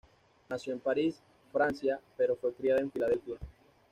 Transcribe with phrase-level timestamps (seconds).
[0.49, 1.21] Nació en París,
[1.51, 3.35] Francia, pero fue criada en Filadelfia.